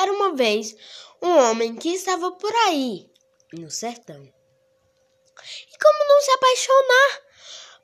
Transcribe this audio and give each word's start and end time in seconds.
Era 0.00 0.12
uma 0.12 0.34
vez 0.34 0.74
um 1.20 1.28
homem 1.36 1.76
que 1.76 1.90
estava 1.90 2.32
por 2.32 2.54
aí, 2.66 3.10
no 3.52 3.70
sertão. 3.70 4.22
E 4.22 5.78
como 5.78 6.08
não 6.08 6.20
se 6.22 6.30
apaixonar 6.30 7.22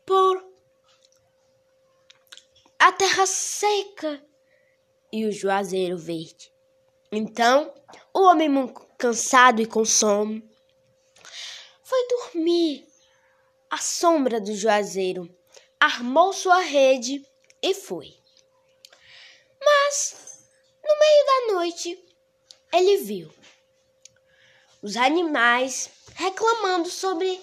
por 0.06 0.52
a 2.78 2.92
terra 2.92 3.26
seca 3.26 4.24
e 5.12 5.26
o 5.26 5.32
juazeiro 5.32 5.98
verde? 5.98 6.50
Então, 7.12 7.74
o 8.14 8.22
homem 8.22 8.48
cansado 8.98 9.60
e 9.60 9.66
com 9.66 9.84
sono 9.84 10.42
foi 11.82 12.08
dormir 12.08 12.86
à 13.68 13.76
sombra 13.76 14.40
do 14.40 14.54
juazeiro, 14.54 15.28
armou 15.78 16.32
sua 16.32 16.60
rede 16.60 17.22
e 17.62 17.74
foi. 17.74 18.16
Mas, 19.60 20.25
da 21.26 21.52
noite, 21.54 21.98
ele 22.72 22.98
viu 22.98 23.30
os 24.82 24.96
animais 24.96 25.90
reclamando 26.14 26.88
sobre 26.88 27.42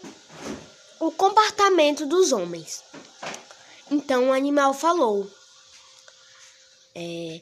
o 1.00 1.12
comportamento 1.12 2.06
dos 2.06 2.32
homens. 2.32 2.84
Então 3.92 4.30
o 4.30 4.34
animal 4.34 4.74
falou: 4.74 5.30
é, 6.96 7.42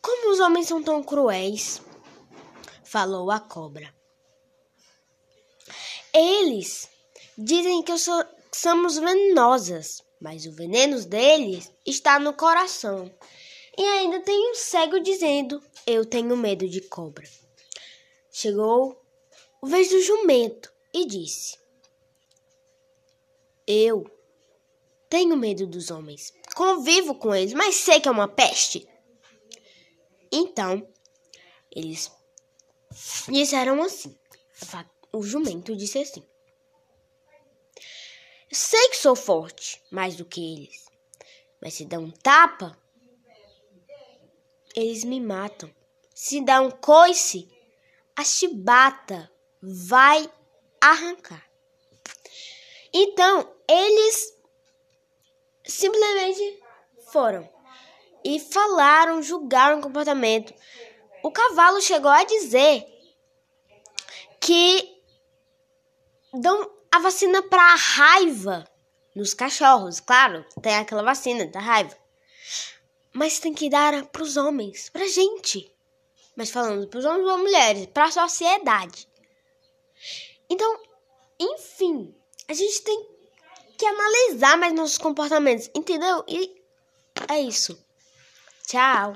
Como 0.00 0.32
os 0.32 0.40
homens 0.40 0.66
são 0.68 0.82
tão 0.82 1.02
cruéis, 1.02 1.82
falou 2.82 3.30
a 3.30 3.38
cobra. 3.38 3.94
Eles 6.12 6.88
dizem 7.36 7.82
que 7.82 7.98
sou, 7.98 8.24
somos 8.52 8.96
venenosas, 8.96 10.02
mas 10.20 10.46
o 10.46 10.52
veneno 10.52 11.04
deles 11.04 11.70
está 11.84 12.18
no 12.18 12.32
coração. 12.32 13.12
E 13.76 13.82
ainda 13.82 14.20
tem 14.20 14.50
um 14.50 14.54
cego 14.54 15.00
dizendo: 15.00 15.62
Eu 15.86 16.04
tenho 16.04 16.36
medo 16.36 16.68
de 16.68 16.80
cobra. 16.80 17.28
Chegou 18.30 19.04
o 19.60 19.66
vez 19.66 19.88
do 19.88 20.00
jumento 20.00 20.72
e 20.92 21.06
disse: 21.06 21.58
Eu 23.66 24.04
tenho 25.08 25.36
medo 25.36 25.66
dos 25.66 25.90
homens. 25.90 26.32
Convivo 26.54 27.16
com 27.16 27.34
eles, 27.34 27.52
mas 27.52 27.74
sei 27.76 28.00
que 28.00 28.08
é 28.08 28.10
uma 28.10 28.28
peste. 28.28 28.86
Então, 30.30 30.86
eles 31.70 32.12
disseram 33.28 33.82
assim: 33.82 34.16
O 35.12 35.22
jumento 35.22 35.74
disse 35.74 35.98
assim: 35.98 36.24
Eu 38.50 38.56
sei 38.56 38.88
que 38.90 38.96
sou 38.96 39.16
forte, 39.16 39.82
mais 39.90 40.14
do 40.14 40.24
que 40.24 40.40
eles, 40.54 40.84
mas 41.60 41.74
se 41.74 41.84
dá 41.84 41.98
um 41.98 42.10
tapa, 42.10 42.78
eles 44.74 45.04
me 45.04 45.20
matam. 45.20 45.70
Se 46.14 46.40
dá 46.40 46.60
um 46.60 46.70
coice, 46.70 47.48
a 48.16 48.24
chibata 48.24 49.30
vai 49.62 50.30
arrancar. 50.80 51.44
Então, 52.92 53.52
eles 53.68 54.34
simplesmente 55.64 56.62
foram 57.12 57.48
e 58.24 58.38
falaram, 58.38 59.22
julgaram 59.22 59.78
o 59.78 59.82
comportamento. 59.82 60.54
O 61.22 61.30
cavalo 61.30 61.80
chegou 61.80 62.10
a 62.10 62.24
dizer 62.24 62.86
que 64.40 65.02
dão 66.32 66.70
a 66.92 66.98
vacina 66.98 67.42
para 67.42 67.74
raiva 67.74 68.68
nos 69.14 69.32
cachorros, 69.32 70.00
claro, 70.00 70.44
tem 70.60 70.76
aquela 70.76 71.02
vacina 71.02 71.46
da 71.46 71.60
raiva 71.60 71.96
mas 73.14 73.38
tem 73.38 73.54
que 73.54 73.70
dar 73.70 74.06
para 74.06 74.22
os 74.22 74.36
homens, 74.36 74.90
para 74.90 75.06
gente. 75.06 75.72
Mas 76.36 76.50
falando 76.50 76.88
para 76.88 76.98
os 76.98 77.04
homens 77.04 77.28
ou 77.28 77.38
mulheres, 77.38 77.86
para 77.86 78.06
a 78.06 78.10
sociedade. 78.10 79.08
Então, 80.50 80.80
enfim, 81.38 82.12
a 82.48 82.52
gente 82.52 82.82
tem 82.82 83.08
que 83.78 83.86
analisar 83.86 84.58
mais 84.58 84.74
nossos 84.74 84.98
comportamentos, 84.98 85.70
entendeu? 85.74 86.24
E 86.26 86.60
é 87.28 87.40
isso. 87.40 87.78
Tchau. 88.66 89.14